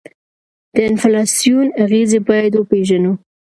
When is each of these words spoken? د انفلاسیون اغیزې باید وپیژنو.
د 0.75 0.77
انفلاسیون 0.89 1.67
اغیزې 1.83 2.19
باید 2.29 2.51
وپیژنو. 2.55 3.13